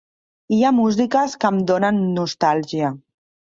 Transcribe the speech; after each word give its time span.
Hi 0.55 0.57
ha 0.63 0.71
músiques 0.77 1.37
que 1.45 1.53
em 1.55 1.61
donen 1.75 2.03
nostàlgia. 2.19 2.95